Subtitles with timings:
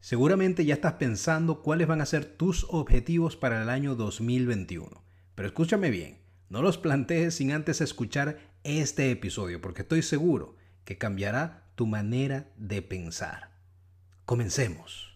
[0.00, 5.02] Seguramente ya estás pensando cuáles van a ser tus objetivos para el año 2021.
[5.34, 10.98] Pero escúchame bien, no los plantees sin antes escuchar este episodio, porque estoy seguro que
[10.98, 13.50] cambiará tu manera de pensar.
[14.24, 15.06] Comencemos.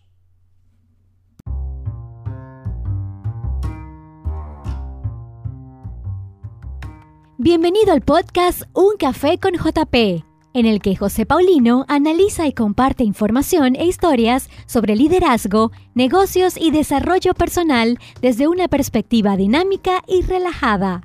[7.39, 13.05] Bienvenido al podcast Un Café con JP en el que José Paulino analiza y comparte
[13.05, 21.03] información e historias sobre liderazgo, negocios y desarrollo personal desde una perspectiva dinámica y relajada.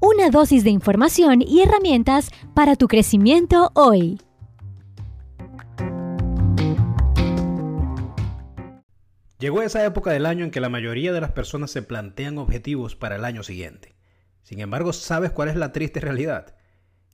[0.00, 4.18] Una dosis de información y herramientas para tu crecimiento hoy.
[9.38, 12.94] Llegó esa época del año en que la mayoría de las personas se plantean objetivos
[12.94, 13.96] para el año siguiente.
[14.44, 16.54] Sin embargo, ¿sabes cuál es la triste realidad?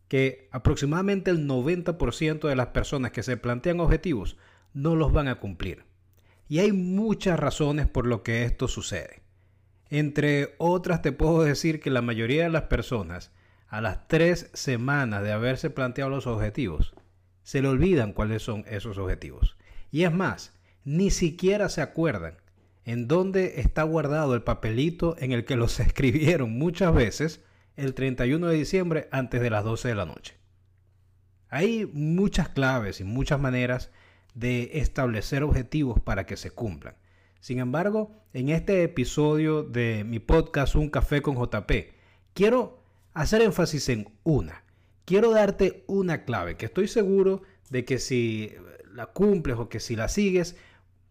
[0.08, 4.36] Que aproximadamente el 90% de las personas que se plantean objetivos
[4.72, 5.84] no los van a cumplir.
[6.48, 9.22] Y hay muchas razones por lo que esto sucede.
[9.90, 13.32] Entre otras te puedo decir que la mayoría de las personas
[13.68, 16.94] a las tres semanas de haberse planteado los objetivos
[17.42, 19.56] se le olvidan cuáles son esos objetivos.
[19.90, 22.36] Y es más, ni siquiera se acuerdan
[22.84, 27.42] en dónde está guardado el papelito en el que los escribieron muchas veces
[27.78, 30.36] el 31 de diciembre antes de las 12 de la noche.
[31.48, 33.90] Hay muchas claves y muchas maneras
[34.34, 36.96] de establecer objetivos para que se cumplan.
[37.40, 41.70] Sin embargo, en este episodio de mi podcast Un café con JP,
[42.34, 42.82] quiero
[43.14, 44.64] hacer énfasis en una.
[45.04, 48.52] Quiero darte una clave que estoy seguro de que si
[48.92, 50.56] la cumples o que si la sigues,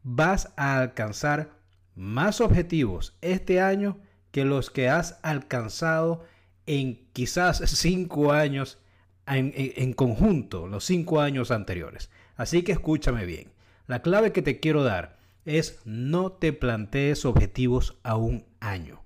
[0.04, 1.52] vas a alcanzar
[1.96, 4.00] más objetivos este año
[4.32, 6.26] que los que has alcanzado
[6.68, 8.78] en quizás cinco años
[9.26, 12.10] en, conjunto, los cinco años anteriores.
[12.36, 13.52] Así que escúchame bien.
[13.88, 19.02] La clave que te quiero dar es no te plantees objetivos a un año.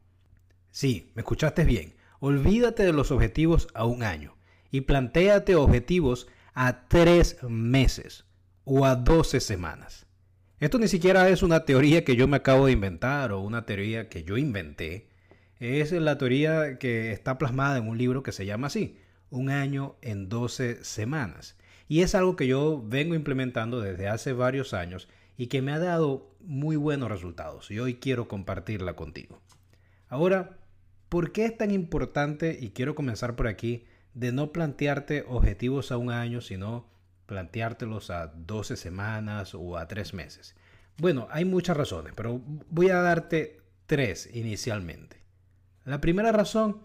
[0.71, 1.95] Sí, me escuchaste bien.
[2.19, 4.35] Olvídate de los objetivos a un año
[4.69, 8.25] y plantéate objetivos a tres meses
[8.63, 10.05] o a doce semanas.
[10.59, 14.09] Esto ni siquiera es una teoría que yo me acabo de inventar o una teoría
[14.09, 15.10] que yo inventé
[15.61, 18.97] es la teoría que está plasmada en un libro que se llama así,
[19.29, 21.55] Un año en 12 semanas.
[21.87, 25.07] Y es algo que yo vengo implementando desde hace varios años
[25.37, 29.39] y que me ha dado muy buenos resultados y hoy quiero compartirla contigo.
[30.07, 30.57] Ahora,
[31.09, 35.97] ¿por qué es tan importante, y quiero comenzar por aquí, de no plantearte objetivos a
[35.97, 36.89] un año, sino
[37.27, 40.55] planteártelos a 12 semanas o a 3 meses?
[40.97, 45.20] Bueno, hay muchas razones, pero voy a darte tres inicialmente.
[45.83, 46.81] La primera razón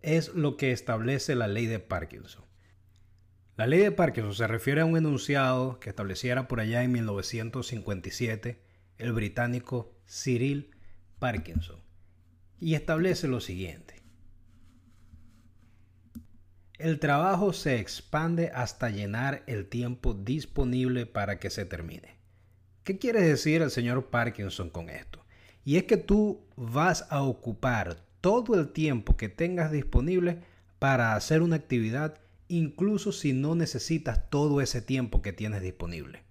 [0.00, 2.44] es lo que establece la ley de Parkinson.
[3.56, 8.62] La ley de Parkinson se refiere a un enunciado que estableciera por allá en 1957
[8.98, 10.70] el británico Cyril
[11.18, 11.80] Parkinson
[12.60, 14.00] y establece lo siguiente.
[16.74, 22.18] El trabajo se expande hasta llenar el tiempo disponible para que se termine.
[22.84, 25.24] ¿Qué quiere decir el señor Parkinson con esto?
[25.64, 30.38] Y es que tú vas a ocupar todo el tiempo que tengas disponible
[30.78, 32.18] para hacer una actividad,
[32.48, 36.22] incluso si no necesitas todo ese tiempo que tienes disponible.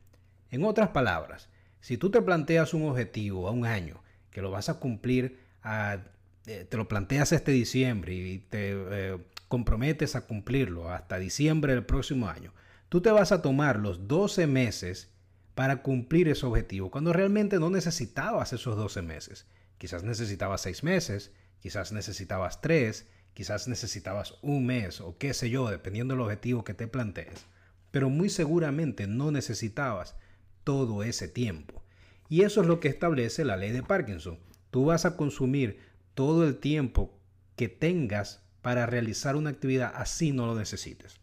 [0.51, 1.49] En otras palabras,
[1.81, 6.65] si tú te planteas un objetivo a un año que lo vas a cumplir, eh,
[6.69, 12.27] te lo planteas este diciembre y te eh, comprometes a cumplirlo hasta diciembre del próximo
[12.29, 12.53] año,
[12.89, 15.09] tú te vas a tomar los 12 meses
[15.55, 19.47] para cumplir ese objetivo, cuando realmente no necesitabas esos 12 meses.
[19.77, 25.69] Quizás necesitabas 6 meses, quizás necesitabas tres, quizás necesitabas un mes o qué sé yo,
[25.69, 27.45] dependiendo del objetivo que te plantees.
[27.91, 30.15] Pero muy seguramente no necesitabas
[30.63, 31.83] todo ese tiempo.
[32.29, 34.39] Y eso es lo que establece la ley de Parkinson.
[34.71, 35.79] Tú vas a consumir
[36.13, 37.17] todo el tiempo
[37.55, 41.19] que tengas para realizar una actividad así no lo necesites.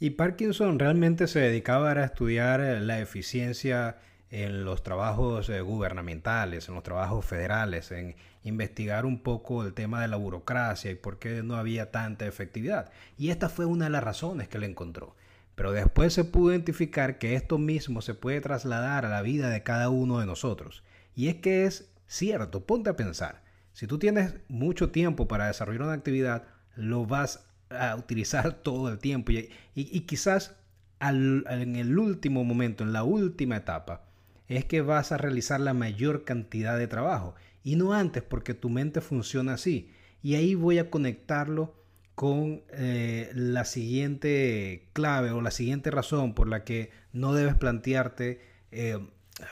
[0.00, 3.98] Y Parkinson realmente se dedicaba a estudiar la eficiencia
[4.30, 10.00] en los trabajos eh, gubernamentales, en los trabajos federales, en investigar un poco el tema
[10.00, 12.90] de la burocracia y por qué no había tanta efectividad.
[13.18, 15.16] Y esta fue una de las razones que le encontró.
[15.56, 19.62] Pero después se pudo identificar que esto mismo se puede trasladar a la vida de
[19.62, 20.82] cada uno de nosotros.
[21.14, 23.42] Y es que es cierto, ponte a pensar,
[23.72, 26.44] si tú tienes mucho tiempo para desarrollar una actividad,
[26.76, 30.56] lo vas a utilizar todo el tiempo y, quizás
[31.00, 34.09] en el último momento, en la última etapa,
[34.56, 38.68] es que vas a realizar la mayor cantidad de trabajo y no antes porque tu
[38.68, 39.92] mente funciona así.
[40.22, 41.74] Y ahí voy a conectarlo
[42.16, 48.40] con eh, la siguiente clave o la siguiente razón por la que no debes plantearte
[48.72, 48.98] eh,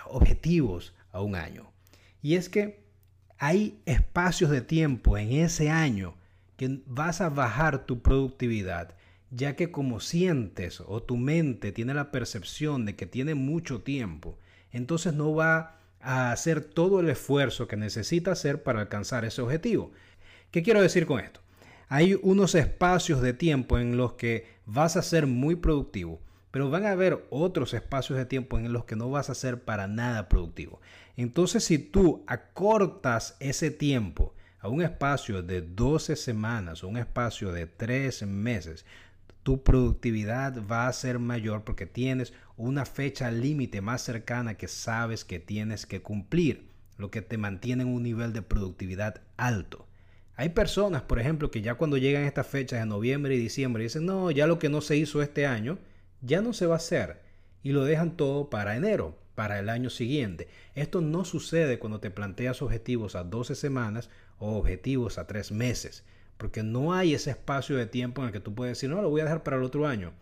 [0.07, 1.71] objetivos a un año.
[2.21, 2.81] Y es que
[3.39, 6.17] hay espacios de tiempo en ese año
[6.57, 8.97] que vas a bajar tu productividad,
[9.31, 14.37] ya que como sientes o tu mente tiene la percepción de que tiene mucho tiempo,
[14.73, 19.93] entonces no va a hacer todo el esfuerzo que necesita hacer para alcanzar ese objetivo.
[20.51, 21.41] ¿Qué quiero decir con esto?
[21.89, 26.21] Hay unos espacios de tiempo en los que vas a ser muy productivo,
[26.51, 29.65] pero van a haber otros espacios de tiempo en los que no vas a ser
[29.65, 30.81] para nada productivo.
[31.17, 37.53] Entonces, si tú acortas ese tiempo a un espacio de 12 semanas o un espacio
[37.53, 38.85] de 3 meses,
[39.49, 45.25] tu productividad va a ser mayor porque tienes una fecha límite más cercana que sabes
[45.25, 46.69] que tienes que cumplir,
[46.99, 49.89] lo que te mantiene en un nivel de productividad alto.
[50.37, 54.05] Hay personas, por ejemplo, que ya cuando llegan estas fechas de noviembre y diciembre dicen,
[54.05, 55.79] no, ya lo que no se hizo este año,
[56.21, 57.23] ya no se va a hacer.
[57.63, 60.49] Y lo dejan todo para enero, para el año siguiente.
[60.75, 66.05] Esto no sucede cuando te planteas objetivos a 12 semanas o objetivos a 3 meses,
[66.39, 69.11] porque no hay ese espacio de tiempo en el que tú puedes decir, no, lo
[69.11, 70.13] voy a dejar para el otro año.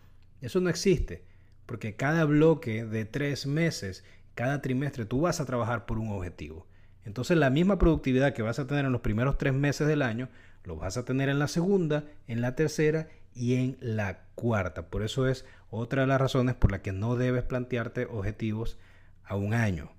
[0.41, 1.23] Eso no existe,
[1.65, 4.03] porque cada bloque de 3 meses,
[4.35, 6.67] cada trimestre, tú vas a trabajar por un objetivo.
[7.05, 10.27] Entonces la misma productividad que vas a tener en los primeros tres meses del año,
[10.65, 14.89] lo vas a tener en la segunda, en la tercera y en la cuarta.
[14.89, 18.77] Por eso es otra de las razones por las que no debes plantearte objetivos
[19.23, 19.91] a un año.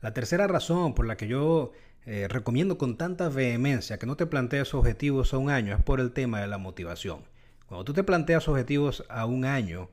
[0.00, 1.70] La tercera razón por la que yo
[2.06, 6.00] eh, recomiendo con tanta vehemencia que no te plantees objetivos a un año es por
[6.00, 7.24] el tema de la motivación.
[7.66, 9.90] Cuando tú te planteas objetivos a un año,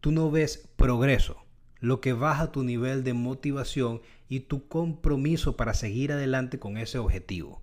[0.00, 1.46] tú no ves progreso
[1.80, 6.98] lo que baja tu nivel de motivación y tu compromiso para seguir adelante con ese
[6.98, 7.62] objetivo.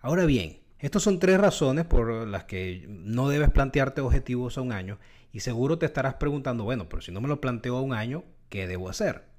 [0.00, 4.72] Ahora bien, estas son tres razones por las que no debes plantearte objetivos a un
[4.72, 4.98] año
[5.32, 8.24] y seguro te estarás preguntando, bueno, pero si no me lo planteo a un año,
[8.48, 9.31] ¿qué debo hacer?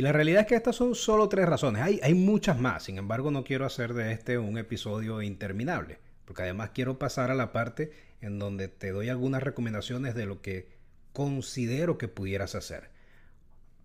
[0.00, 1.82] Y la realidad es que estas son solo tres razones.
[1.82, 6.40] Hay, hay muchas más, sin embargo no quiero hacer de este un episodio interminable, porque
[6.40, 7.92] además quiero pasar a la parte
[8.22, 10.70] en donde te doy algunas recomendaciones de lo que
[11.12, 12.88] considero que pudieras hacer.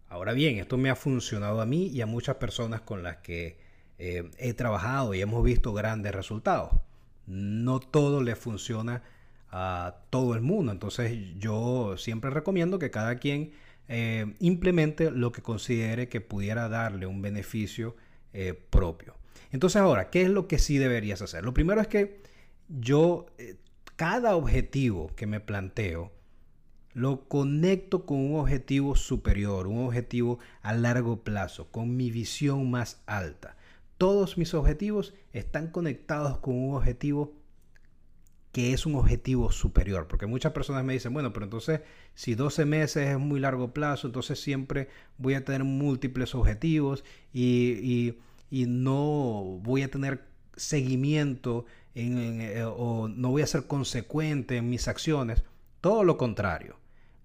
[0.08, 3.58] Ahora bien, esto me ha funcionado a mí y a muchas personas con las que
[4.00, 6.72] eh, he trabajado y hemos visto grandes resultados.
[7.28, 9.04] No todo le funciona
[9.52, 13.52] a todo el mundo, entonces yo siempre recomiendo que cada quien
[13.88, 17.96] eh, implemente lo que considere que pudiera darle un beneficio
[18.34, 19.16] eh, propio.
[19.52, 21.44] Entonces ahora, ¿qué es lo que sí deberías hacer?
[21.44, 22.22] Lo primero es que
[22.68, 23.28] yo,
[23.96, 26.12] cada objetivo que me planteo,
[26.96, 33.04] lo conecto con un objetivo superior, un objetivo a largo plazo, con mi visión más
[33.06, 33.58] alta.
[33.98, 37.34] Todos mis objetivos están conectados con un objetivo
[38.56, 41.82] que es un objetivo superior, porque muchas personas me dicen, bueno, pero entonces
[42.14, 44.88] si 12 meses es muy largo plazo, entonces siempre
[45.18, 47.04] voy a tener múltiples objetivos
[47.34, 48.16] y,
[48.50, 50.24] no voy a tener
[50.56, 51.66] seguimiento
[51.96, 55.44] eh, o no voy a ser consecuente en mis acciones.
[55.82, 56.78] Todo lo contrario.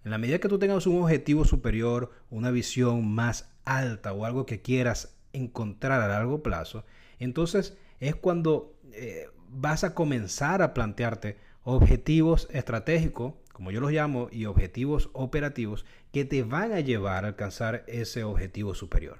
[0.04, 4.46] En la medida que tú tengas un objetivo superior, una visión más alta o algo
[4.46, 6.84] que quieras encontrar a largo plazo,
[7.20, 14.28] entonces es cuando eh, vas a comenzar a plantearte objetivos estratégicos, como yo los llamo,
[14.30, 19.18] y objetivos operativos que te van a llevar a alcanzar ese objetivo superior.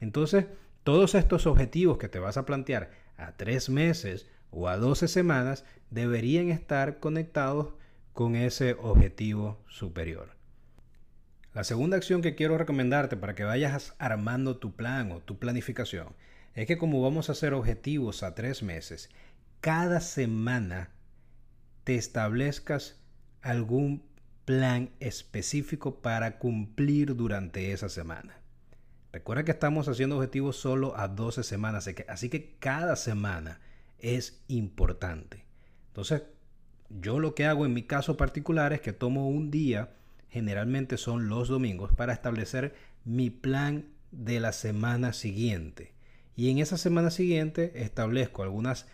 [0.00, 0.46] Entonces,
[0.84, 5.64] todos estos objetivos que te vas a plantear a tres meses o a 12 semanas
[5.90, 7.74] deberían estar conectados
[8.12, 10.30] con ese objetivo superior.
[11.52, 16.14] La segunda acción que quiero recomendarte para que vayas armando tu plan o tu planificación
[16.54, 19.10] es que como vamos a hacer objetivos a tres meses,
[19.60, 20.90] cada semana
[21.84, 23.00] te establezcas
[23.42, 24.02] algún
[24.44, 28.40] plan específico para cumplir durante esa semana.
[29.12, 33.60] Recuerda que estamos haciendo objetivos solo a 12 semanas, así que cada semana
[33.98, 35.44] es importante.
[35.88, 36.22] Entonces,
[36.88, 39.90] yo lo que hago en mi caso particular es que tomo un día,
[40.28, 42.74] generalmente son los domingos, para establecer
[43.04, 45.92] mi plan de la semana siguiente.
[46.36, 48.86] Y en esa semana siguiente establezco algunas,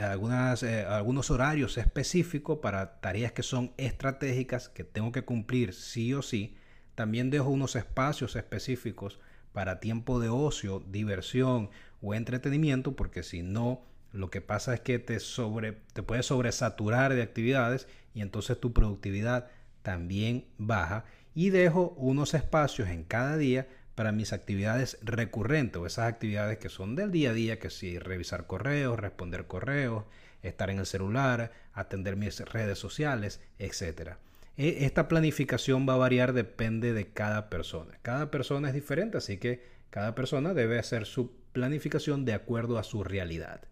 [0.00, 6.14] algunas eh, algunos horarios específicos para tareas que son estratégicas que tengo que cumplir sí
[6.14, 6.56] o sí.
[6.94, 9.20] También dejo unos espacios específicos
[9.52, 11.70] para tiempo de ocio, diversión
[12.02, 17.14] o entretenimiento, porque si no lo que pasa es que te, sobre, te puedes sobresaturar
[17.14, 19.48] de actividades y entonces tu productividad
[19.82, 21.04] también baja.
[21.34, 26.68] Y dejo unos espacios en cada día para mis actividades recurrentes o esas actividades que
[26.68, 30.04] son del día a día, que si revisar correos, responder correos,
[30.42, 34.16] estar en el celular, atender mis redes sociales, etc.
[34.56, 37.98] E, esta planificación va a variar, depende de cada persona.
[38.02, 42.84] Cada persona es diferente, así que cada persona debe hacer su planificación de acuerdo a
[42.84, 43.62] su realidad.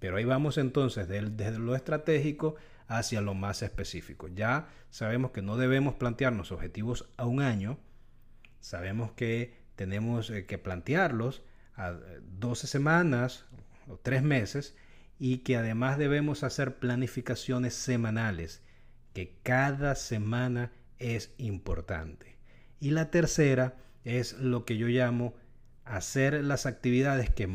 [0.00, 2.56] Pero ahí vamos entonces desde lo estratégico
[2.88, 4.28] hacia lo más específico.
[4.28, 7.78] Ya sabemos que no debemos plantearnos objetivos a un año,
[8.60, 11.42] sabemos que tenemos eh, que plantearlos
[11.76, 13.46] a 12 eh, semanas
[13.86, 14.76] o 3 meses
[15.20, 18.60] y que además debemos hacer planificaciones semanales,
[19.14, 22.36] que cada semana es importante.
[22.80, 25.34] Y la tercera es lo que yo llamo
[25.84, 27.48] hacer las actividades que,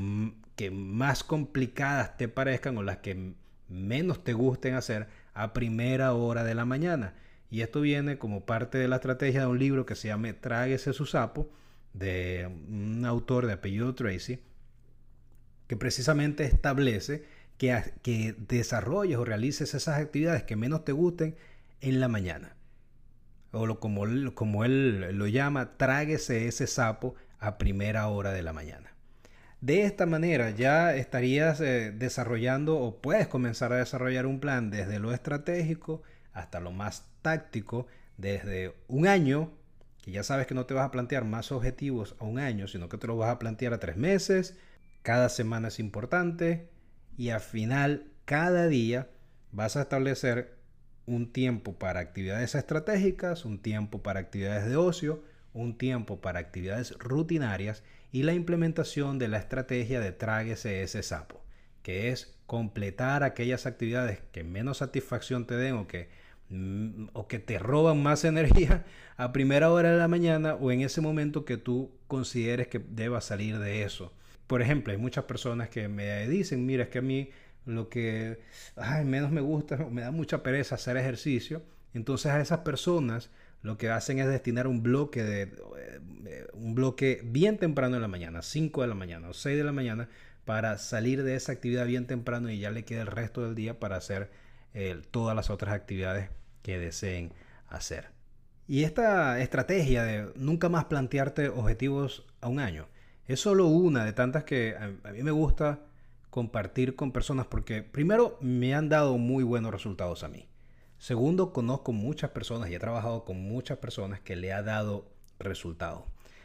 [0.56, 3.34] que más complicadas te parezcan o las que
[3.68, 7.16] menos te gusten hacer a primera hora de la mañana.
[7.50, 10.94] Y esto viene como parte de la estrategia de un libro que se llama Tráguese
[10.94, 11.50] su sapo,
[11.94, 14.40] de un autor de apellido Tracy,
[15.68, 17.24] que precisamente establece
[17.58, 21.36] que, que desarrolles o realices esas actividades que menos te gusten
[21.82, 22.56] en la mañana.
[23.52, 28.54] O lo, como, como él lo llama, tráguese ese sapo a primera hora de la
[28.54, 28.94] mañana.
[29.62, 35.00] De esta manera ya estarías eh, desarrollando o puedes comenzar a desarrollar un plan desde
[35.00, 36.02] lo estratégico
[36.34, 39.52] hasta lo más táctico, desde un año,
[40.04, 42.90] que ya sabes que no te vas a plantear más objetivos a un año, sino
[42.90, 44.58] que te lo vas a plantear a tres meses,
[45.02, 46.70] cada semana es importante
[47.18, 49.08] y al final cada día
[49.54, 50.58] vas a establecer
[51.06, 56.92] un tiempo para actividades estratégicas, un tiempo para actividades de ocio, un tiempo para actividades
[57.00, 57.82] rutinarias
[58.12, 61.46] y la implementación de la estrategia de tráguese ese sapo,
[61.82, 66.10] que es completar aquellas actividades que menos satisfacción te den o que,
[67.14, 68.86] o que te roban más energía
[69.18, 73.26] a primera hora de la mañana o en ese momento que tú consideres que debas
[73.26, 74.14] salir de eso.
[74.48, 77.30] Por ejemplo, hay muchas personas que me dicen, mira, es que a mí
[77.66, 78.40] lo que
[79.06, 81.64] menos me gusta, me da mucha pereza hacer ejercicio.
[81.94, 83.30] Entonces a esas personas
[83.62, 88.08] lo que hacen es destinar un bloque de eh, un bloque bien temprano en la
[88.08, 90.10] mañana, 5 de la mañana o 6 de la mañana,
[90.46, 93.80] para salir de esa actividad bien temprano y ya le queda el resto del día
[93.80, 94.30] para hacer
[94.74, 96.30] eh, todas las otras actividades
[96.64, 97.32] que deseen
[97.68, 98.10] hacer.
[98.68, 102.88] Y esta estrategia de nunca más plantearte objetivos a un año
[103.28, 105.82] es solo una de tantas que a mí me gusta
[106.30, 110.48] compartir con personas porque primero me han dado muy buenos resultados a mí.
[110.98, 116.04] Segundo, conozco muchas personas y he trabajado con muchas personas que le ha dado resultados.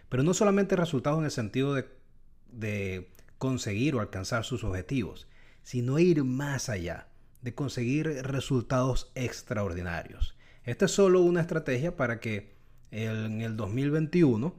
[0.08, 1.88] Pero no solamente resultados en el sentido de,
[2.50, 5.28] de conseguir o alcanzar sus objetivos,
[5.62, 7.07] sino ir más allá,
[7.42, 10.36] de conseguir resultados extraordinarios.
[10.64, 12.54] Esta es solo una estrategia para que
[12.90, 14.54] en el 2021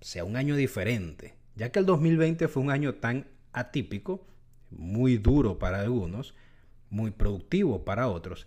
[0.00, 4.26] sea un año diferente, ya que el 2020 fue un año tan atípico,
[4.70, 6.34] muy duro para algunos,
[6.90, 8.46] muy productivo para otros,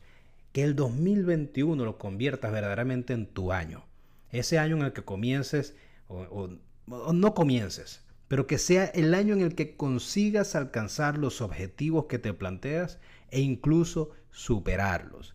[0.51, 3.85] que el 2021 lo conviertas verdaderamente en tu año.
[4.31, 5.75] Ese año en el que comiences
[6.07, 6.49] o,
[6.87, 12.19] no comiences, pero que sea el año en el que consigas alcanzar los objetivos que
[12.19, 12.99] te planteas
[13.35, 15.33] e incluso superarlos.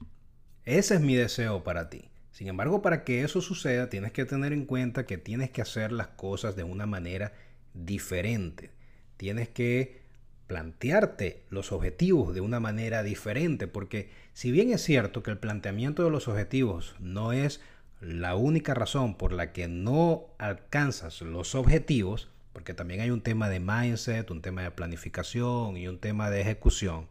[0.64, 2.08] Ese es mi deseo para ti.
[2.30, 5.92] Sin embargo, para que eso suceda, tienes que tener en cuenta que tienes que hacer
[5.92, 7.34] las cosas de una manera
[7.74, 8.70] diferente.
[9.18, 10.00] Tienes que
[10.46, 16.02] plantearte los objetivos de una manera diferente, porque si bien es cierto que el planteamiento
[16.02, 17.60] de los objetivos no es
[18.00, 23.50] la única razón por la que no alcanzas los objetivos, porque también hay un tema
[23.50, 27.06] de mindset, un tema de planificación y un tema de ejecución,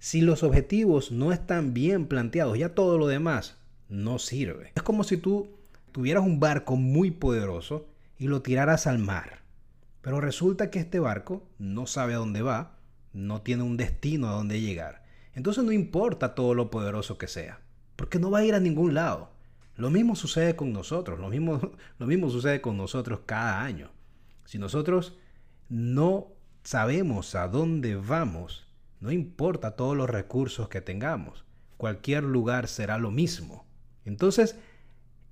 [0.00, 3.58] si los objetivos no están bien planteados, ya todo lo demás
[3.90, 4.72] no sirve.
[4.74, 5.50] Es como si tú
[5.92, 7.86] tuvieras un barco muy poderoso
[8.18, 9.42] y lo tiraras al mar.
[10.00, 12.78] Pero resulta que este barco no sabe a dónde va,
[13.12, 15.04] no tiene un destino a dónde llegar.
[15.34, 17.60] Entonces no importa todo lo poderoso que sea,
[17.96, 19.30] porque no va a ir a ningún lado.
[19.76, 21.60] Lo mismo sucede con nosotros, lo mismo,
[21.98, 23.90] lo mismo sucede con nosotros cada año.
[24.46, 25.18] Si nosotros
[25.68, 26.28] no
[26.62, 28.69] sabemos a dónde vamos,
[29.00, 31.44] no importa todos los recursos que tengamos,
[31.76, 33.64] cualquier lugar será lo mismo.
[34.04, 34.56] Entonces,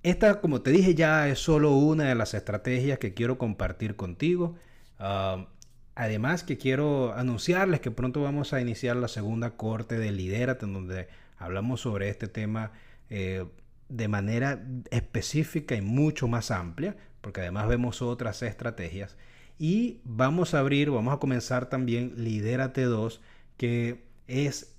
[0.02, 4.56] esta, como te dije, ya es solo una de las estrategias que quiero compartir contigo.
[4.98, 5.46] Ah,
[5.94, 10.72] además que quiero anunciarles que pronto vamos a iniciar la segunda corte de Lidérate, en
[10.72, 12.72] donde hablamos sobre este tema
[13.10, 13.44] eh,
[13.88, 19.16] de manera específica y mucho más amplia, porque además vemos otras estrategias.
[19.58, 23.20] Y vamos a abrir, vamos a comenzar también Lidérate 2,
[23.58, 24.74] que es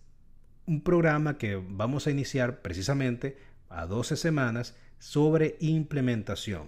[0.65, 3.37] un programa que vamos a iniciar precisamente
[3.69, 6.67] a 12 semanas sobre implementación.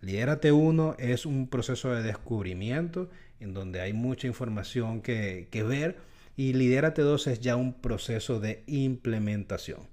[0.00, 5.98] Lidérate 1 es un proceso de descubrimiento en donde hay mucha información que, ver
[6.36, 9.88] y Lidérate 2 es ya un proceso de implementación.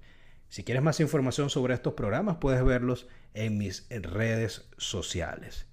[0.48, 5.66] Si quieres más información sobre estos programas, puedes verlos en mis redes sociales.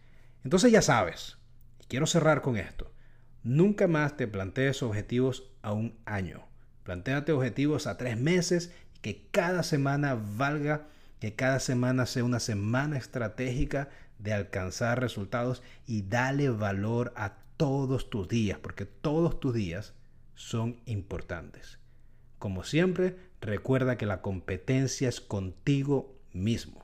[0.44, 1.38] Entonces ya sabes,
[1.88, 2.92] quiero cerrar con esto.
[3.46, 6.48] Nunca más te plantees objetivos a un año.
[6.82, 8.74] Plantéate objetivos a tres meses
[9.04, 10.88] que cada semana valga,
[11.20, 18.10] que cada semana sea una semana estratégica de alcanzar resultados y dale valor a todos
[18.10, 19.94] tus días, porque todos tus días
[20.34, 21.78] son importantes.
[22.40, 26.84] Como siempre, recuerda que la competencia es contigo mismo.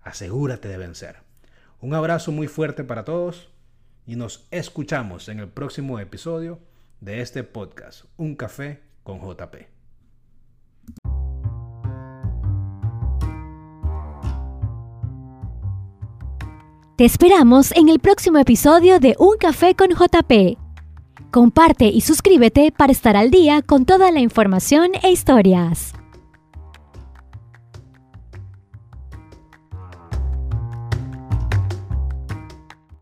[0.00, 1.16] Asegúrate de vencer.
[1.80, 3.51] Un abrazo muy fuerte para todos
[4.06, 6.58] y nos escuchamos en el próximo episodio
[7.00, 9.56] de este podcast, Un Café con JP.
[16.96, 20.58] Te esperamos en el próximo episodio de Un Café con JP.
[21.30, 25.94] Comparte y suscríbete para estar al día con toda la información e historias.